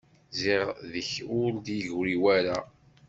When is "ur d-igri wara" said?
1.39-2.57